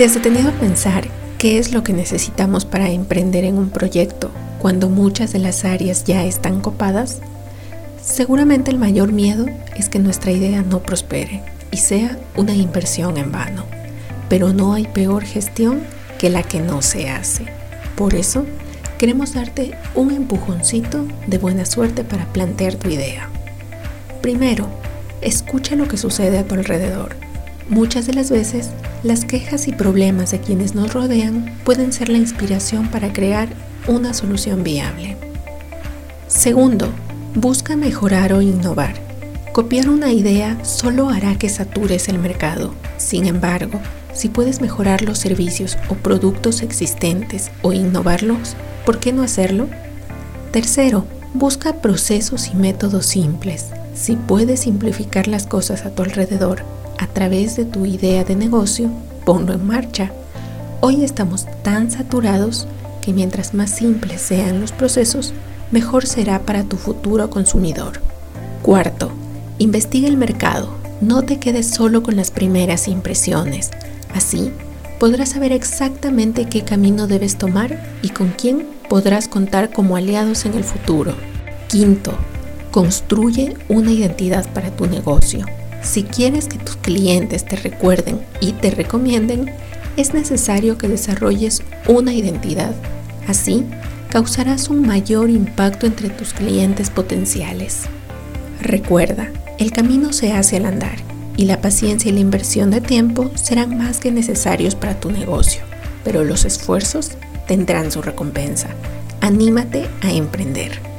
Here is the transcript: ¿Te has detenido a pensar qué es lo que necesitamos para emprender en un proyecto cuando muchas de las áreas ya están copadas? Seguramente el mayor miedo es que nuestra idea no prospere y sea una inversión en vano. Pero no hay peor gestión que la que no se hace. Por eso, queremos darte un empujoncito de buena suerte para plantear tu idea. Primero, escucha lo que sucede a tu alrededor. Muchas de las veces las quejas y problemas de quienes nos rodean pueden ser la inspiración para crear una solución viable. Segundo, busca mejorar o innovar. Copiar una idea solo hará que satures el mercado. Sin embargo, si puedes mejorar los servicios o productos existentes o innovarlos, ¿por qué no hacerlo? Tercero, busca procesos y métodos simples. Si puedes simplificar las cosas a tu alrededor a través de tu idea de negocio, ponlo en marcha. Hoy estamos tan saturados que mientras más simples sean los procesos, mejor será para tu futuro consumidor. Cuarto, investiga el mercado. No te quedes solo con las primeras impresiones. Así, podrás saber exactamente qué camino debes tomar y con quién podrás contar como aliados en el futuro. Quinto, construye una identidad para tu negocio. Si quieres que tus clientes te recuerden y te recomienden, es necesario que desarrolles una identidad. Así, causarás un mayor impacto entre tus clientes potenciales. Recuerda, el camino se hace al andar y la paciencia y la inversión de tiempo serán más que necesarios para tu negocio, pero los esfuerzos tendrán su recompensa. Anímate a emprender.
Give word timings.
¿Te 0.00 0.06
has 0.06 0.14
detenido 0.14 0.48
a 0.48 0.52
pensar 0.52 1.06
qué 1.36 1.58
es 1.58 1.74
lo 1.74 1.82
que 1.82 1.92
necesitamos 1.92 2.64
para 2.64 2.88
emprender 2.88 3.44
en 3.44 3.58
un 3.58 3.68
proyecto 3.68 4.30
cuando 4.58 4.88
muchas 4.88 5.34
de 5.34 5.40
las 5.40 5.66
áreas 5.66 6.04
ya 6.04 6.24
están 6.24 6.62
copadas? 6.62 7.20
Seguramente 8.02 8.70
el 8.70 8.78
mayor 8.78 9.12
miedo 9.12 9.44
es 9.76 9.90
que 9.90 9.98
nuestra 9.98 10.32
idea 10.32 10.62
no 10.62 10.80
prospere 10.80 11.42
y 11.70 11.76
sea 11.76 12.16
una 12.34 12.54
inversión 12.54 13.18
en 13.18 13.30
vano. 13.30 13.66
Pero 14.30 14.54
no 14.54 14.72
hay 14.72 14.86
peor 14.86 15.22
gestión 15.22 15.82
que 16.18 16.30
la 16.30 16.44
que 16.44 16.60
no 16.60 16.80
se 16.80 17.10
hace. 17.10 17.44
Por 17.94 18.14
eso, 18.14 18.46
queremos 18.96 19.34
darte 19.34 19.72
un 19.94 20.12
empujoncito 20.12 21.04
de 21.26 21.36
buena 21.36 21.66
suerte 21.66 22.04
para 22.04 22.24
plantear 22.32 22.74
tu 22.74 22.88
idea. 22.88 23.28
Primero, 24.22 24.66
escucha 25.20 25.76
lo 25.76 25.86
que 25.88 25.98
sucede 25.98 26.38
a 26.38 26.44
tu 26.46 26.54
alrededor. 26.54 27.29
Muchas 27.70 28.08
de 28.08 28.14
las 28.14 28.32
veces 28.32 28.70
las 29.04 29.24
quejas 29.24 29.68
y 29.68 29.72
problemas 29.72 30.32
de 30.32 30.40
quienes 30.40 30.74
nos 30.74 30.92
rodean 30.92 31.56
pueden 31.64 31.92
ser 31.92 32.08
la 32.08 32.18
inspiración 32.18 32.88
para 32.88 33.12
crear 33.12 33.48
una 33.86 34.12
solución 34.12 34.64
viable. 34.64 35.16
Segundo, 36.26 36.88
busca 37.36 37.76
mejorar 37.76 38.32
o 38.32 38.42
innovar. 38.42 38.94
Copiar 39.52 39.88
una 39.88 40.12
idea 40.12 40.64
solo 40.64 41.10
hará 41.10 41.38
que 41.38 41.48
satures 41.48 42.08
el 42.08 42.18
mercado. 42.18 42.74
Sin 42.96 43.24
embargo, 43.24 43.80
si 44.14 44.28
puedes 44.28 44.60
mejorar 44.60 45.02
los 45.02 45.18
servicios 45.18 45.78
o 45.88 45.94
productos 45.94 46.62
existentes 46.62 47.52
o 47.62 47.72
innovarlos, 47.72 48.56
¿por 48.84 48.98
qué 48.98 49.12
no 49.12 49.22
hacerlo? 49.22 49.68
Tercero, 50.50 51.06
busca 51.34 51.80
procesos 51.80 52.48
y 52.48 52.56
métodos 52.56 53.06
simples. 53.06 53.66
Si 53.94 54.16
puedes 54.16 54.60
simplificar 54.60 55.28
las 55.28 55.46
cosas 55.46 55.84
a 55.84 55.90
tu 55.90 56.02
alrededor 56.02 56.62
a 56.98 57.06
través 57.06 57.56
de 57.56 57.64
tu 57.64 57.86
idea 57.86 58.24
de 58.24 58.36
negocio, 58.36 58.90
ponlo 59.24 59.52
en 59.52 59.66
marcha. 59.66 60.12
Hoy 60.80 61.04
estamos 61.04 61.46
tan 61.62 61.90
saturados 61.90 62.66
que 63.00 63.12
mientras 63.12 63.54
más 63.54 63.70
simples 63.70 64.20
sean 64.20 64.60
los 64.60 64.72
procesos, 64.72 65.32
mejor 65.70 66.06
será 66.06 66.40
para 66.40 66.64
tu 66.64 66.76
futuro 66.76 67.30
consumidor. 67.30 68.00
Cuarto, 68.62 69.10
investiga 69.58 70.08
el 70.08 70.16
mercado. 70.16 70.74
No 71.00 71.22
te 71.22 71.38
quedes 71.38 71.68
solo 71.68 72.02
con 72.02 72.16
las 72.16 72.30
primeras 72.30 72.88
impresiones. 72.88 73.70
Así, 74.14 74.52
podrás 74.98 75.30
saber 75.30 75.52
exactamente 75.52 76.46
qué 76.46 76.62
camino 76.62 77.06
debes 77.06 77.36
tomar 77.36 77.82
y 78.02 78.10
con 78.10 78.28
quién 78.28 78.66
podrás 78.88 79.28
contar 79.28 79.72
como 79.72 79.96
aliados 79.96 80.44
en 80.44 80.54
el 80.54 80.64
futuro. 80.64 81.14
Quinto, 81.68 82.12
construye 82.70 83.56
una 83.68 83.90
identidad 83.92 84.48
para 84.52 84.70
tu 84.70 84.86
negocio. 84.86 85.44
Si 85.82 86.02
quieres 86.02 86.46
que 86.46 86.58
tus 86.58 86.76
clientes 86.76 87.44
te 87.44 87.56
recuerden 87.56 88.20
y 88.40 88.52
te 88.52 88.70
recomienden, 88.70 89.50
es 89.96 90.14
necesario 90.14 90.78
que 90.78 90.88
desarrolles 90.88 91.62
una 91.88 92.12
identidad. 92.12 92.74
Así, 93.26 93.64
causarás 94.10 94.68
un 94.68 94.86
mayor 94.86 95.30
impacto 95.30 95.86
entre 95.86 96.10
tus 96.10 96.32
clientes 96.32 96.90
potenciales. 96.90 97.82
Recuerda, 98.60 99.30
el 99.58 99.72
camino 99.72 100.12
se 100.12 100.32
hace 100.32 100.56
al 100.56 100.66
andar 100.66 100.96
y 101.36 101.46
la 101.46 101.60
paciencia 101.60 102.10
y 102.10 102.14
la 102.14 102.20
inversión 102.20 102.70
de 102.70 102.80
tiempo 102.80 103.30
serán 103.34 103.78
más 103.78 103.98
que 103.98 104.10
necesarios 104.10 104.74
para 104.74 105.00
tu 105.00 105.10
negocio, 105.10 105.62
pero 106.04 106.24
los 106.24 106.44
esfuerzos 106.44 107.12
tendrán 107.46 107.90
su 107.90 108.02
recompensa. 108.02 108.68
Anímate 109.20 109.88
a 110.02 110.12
emprender. 110.12 110.89